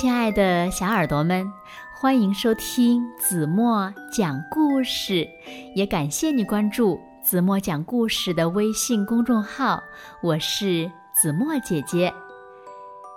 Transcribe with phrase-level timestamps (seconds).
[0.00, 1.52] 亲爱的小耳朵们，
[1.92, 5.28] 欢迎收听子墨讲故事，
[5.74, 9.82] 也感谢你关注子墨讲故事的微信公众号。
[10.22, 12.14] 我是子墨姐姐。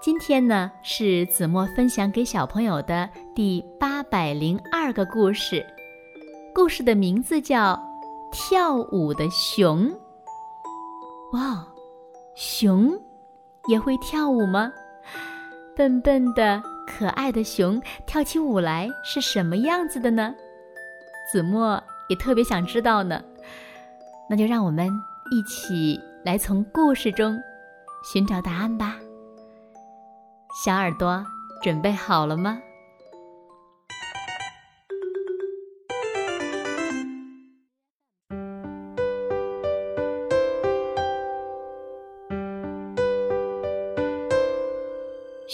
[0.00, 5.62] 今天呢，是子墨分享给小朋友的第八百零二个故事，
[6.54, 7.74] 故事的名字叫
[8.32, 9.90] 《跳舞的熊》。
[11.34, 11.66] 哇，
[12.34, 12.98] 熊
[13.68, 14.72] 也会跳舞吗？
[15.74, 20.34] 笨笨的可爱的熊跳起舞来是什么样子的呢？
[21.30, 23.22] 子墨也特别想知道呢。
[24.28, 24.88] 那就让我们
[25.30, 27.38] 一起来从故事中
[28.04, 28.96] 寻找答案吧。
[30.64, 31.24] 小耳朵
[31.62, 32.60] 准备好了吗？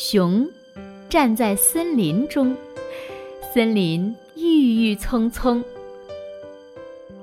[0.00, 0.48] 熊
[1.08, 2.56] 站在森林中，
[3.52, 5.60] 森林郁郁葱葱。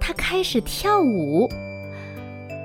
[0.00, 1.46] 它开始跳舞，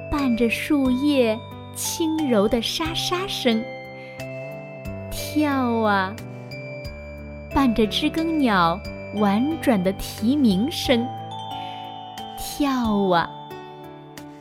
[0.10, 1.38] 伴着树叶
[1.76, 3.62] 轻柔的沙沙声。
[5.12, 6.16] 跳啊，
[7.54, 8.80] 伴着知更鸟
[9.16, 11.06] 婉转的啼鸣声。
[12.40, 13.30] 跳啊，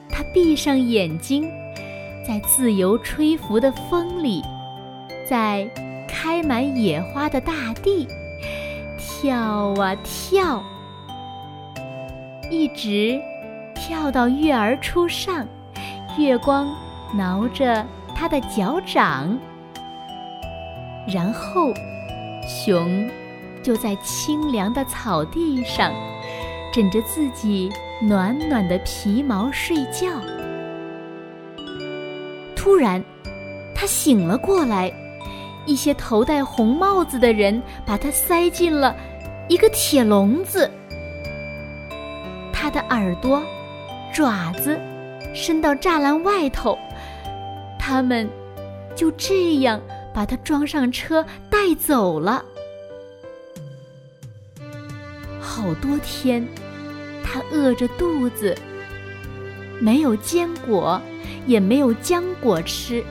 [0.09, 1.51] 它闭上眼睛，
[2.25, 4.41] 在自由吹拂的风里。
[5.29, 5.69] 在
[6.07, 8.07] 开满野花的大地，
[8.97, 10.63] 跳啊跳，
[12.49, 13.21] 一直
[13.75, 15.45] 跳到月儿初上，
[16.17, 16.69] 月光
[17.13, 19.37] 挠着它的脚掌，
[21.13, 21.75] 然后
[22.47, 23.11] 熊
[23.65, 25.93] 就在清凉的草地上
[26.73, 27.69] 枕着自己
[28.01, 30.07] 暖暖的皮毛睡觉。
[32.55, 33.03] 突然，
[33.75, 34.93] 它醒了过来。
[35.67, 38.97] 一些头戴红帽子的人把它塞进了
[39.49, 40.71] 一个铁笼子，
[42.53, 43.43] 它的耳朵、
[44.15, 44.79] 爪子
[45.35, 46.79] 伸到栅栏外头，
[47.79, 48.29] 他们
[48.95, 49.81] 就这样
[50.15, 52.45] 把它装上车带走了。
[55.41, 56.47] 好多天，
[57.25, 58.57] 它饿着肚子，
[59.81, 61.01] 没有坚果，
[61.47, 63.05] 也没有浆果吃。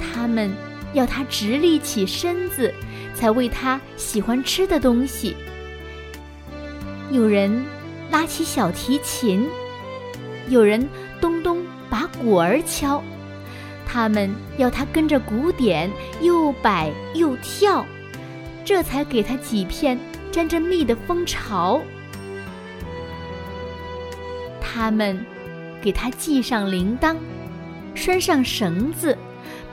[0.00, 0.52] 他们。
[0.94, 2.72] 要他直立起身子，
[3.14, 5.36] 才喂他喜欢吃的东西。
[7.10, 7.64] 有人
[8.10, 9.46] 拉起小提琴，
[10.48, 10.88] 有人
[11.20, 11.58] 咚咚
[11.90, 13.02] 把鼓儿敲，
[13.86, 15.90] 他们要他跟着鼓点
[16.22, 17.84] 又摆又跳，
[18.64, 19.98] 这才给他几片
[20.32, 21.82] 沾着蜜的蜂巢。
[24.60, 25.24] 他们
[25.82, 27.16] 给他系上铃铛，
[27.94, 29.16] 拴上绳子。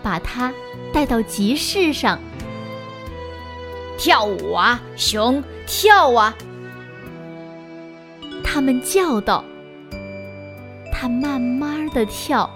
[0.01, 0.53] 把它
[0.93, 2.19] 带到集市上，
[3.97, 6.35] 跳舞啊，熊跳啊！
[8.43, 9.43] 他们叫道。
[10.93, 12.49] 他慢慢的跳，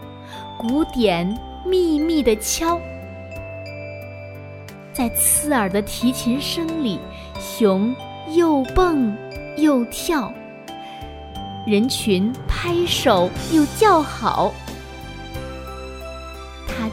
[0.57, 1.25] 鼓点
[1.65, 2.79] 密密的敲，
[4.93, 6.99] 在刺耳的提琴声里，
[7.39, 7.95] 熊
[8.35, 9.17] 又蹦
[9.57, 10.31] 又跳，
[11.65, 14.53] 人群拍手又叫好。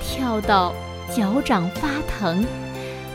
[0.04, 0.74] 跳到
[1.14, 2.44] 脚掌发疼，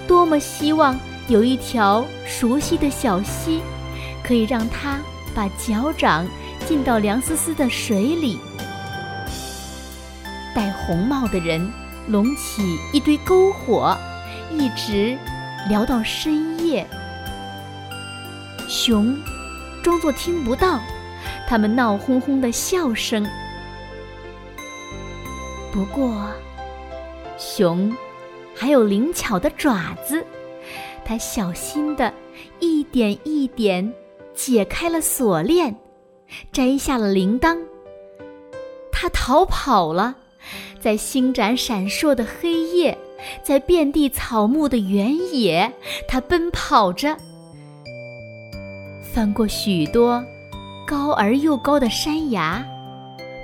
[0.07, 3.61] 多么希望有一条熟悉的小溪，
[4.23, 4.97] 可以让他
[5.35, 6.25] 把脚掌
[6.65, 8.39] 浸到凉丝丝的水里。
[10.55, 11.71] 戴红帽的人
[12.07, 13.95] 拢起一堆篝火，
[14.51, 15.17] 一直
[15.69, 16.87] 聊到深夜。
[18.67, 19.15] 熊
[19.83, 20.79] 装作听不到
[21.47, 23.25] 他们闹哄哄的笑声，
[25.71, 26.11] 不过。
[27.37, 27.95] 熊
[28.55, 30.25] 还有灵巧的爪子，
[31.05, 32.11] 它小心的
[32.59, 33.93] 一点一点
[34.33, 35.75] 解开了锁链，
[36.51, 37.57] 摘下了铃铛。
[38.91, 40.15] 它逃跑了，
[40.79, 42.97] 在星盏闪烁的黑夜，
[43.43, 45.71] 在遍地草木的原野，
[46.07, 47.15] 它奔跑着，
[49.13, 50.23] 翻过许多
[50.87, 52.65] 高而又高的山崖，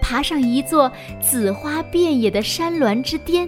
[0.01, 0.92] 爬上一座
[1.22, 3.48] 紫花遍野的山峦之巅。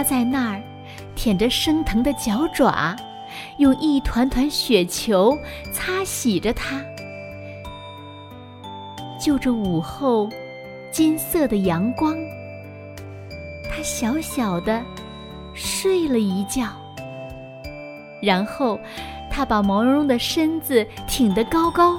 [0.00, 0.62] 他在那儿
[1.14, 2.96] 舔着生疼的脚爪，
[3.58, 5.36] 用一团团雪球
[5.74, 6.82] 擦洗着它。
[9.20, 10.26] 就着午后
[10.90, 12.16] 金色的阳光，
[13.70, 14.82] 他小小的
[15.52, 16.62] 睡了一觉。
[18.22, 18.80] 然后，
[19.30, 21.98] 他把毛茸茸的身子挺得高高，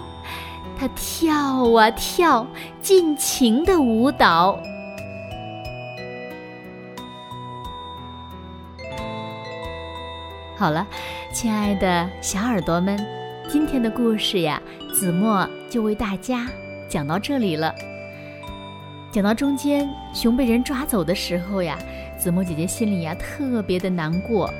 [0.75, 2.47] 他跳啊跳，
[2.81, 4.59] 尽情的舞蹈。
[10.61, 10.85] 好了，
[11.33, 12.95] 亲爱的小耳朵们，
[13.49, 14.61] 今天的故事呀，
[14.93, 16.45] 子墨就为大家
[16.87, 17.73] 讲到这里了。
[19.11, 21.79] 讲到中间，熊被人抓走的时候呀，
[22.15, 24.53] 子墨姐姐心里呀特别的难过。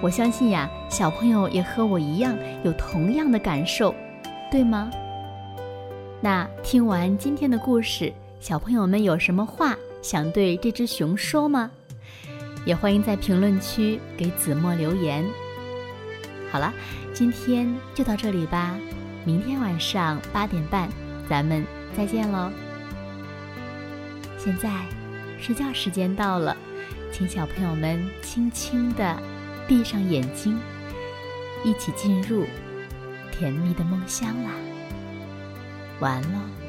[0.00, 3.94] 我相信呀，小朋友也和我一样有同样的感受，
[4.50, 4.90] 对吗？
[6.20, 11.70] 那听完今天的故事，小朋友们有什么话想对这只熊说吗？
[12.66, 15.24] 也欢迎在评论区给子墨留言。
[16.50, 16.74] 好了，
[17.14, 18.76] 今天就到这里吧，
[19.24, 20.88] 明天晚上八点半
[21.28, 21.64] 咱们
[21.96, 22.50] 再见喽。
[24.36, 24.68] 现在
[25.40, 26.56] 睡觉时间到了，
[27.12, 29.16] 请小朋友们轻轻地
[29.68, 30.58] 闭上眼睛，
[31.64, 32.44] 一起进入
[33.30, 34.50] 甜蜜的梦乡啦。
[36.00, 36.65] 晚安